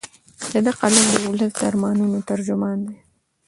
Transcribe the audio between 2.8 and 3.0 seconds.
دی.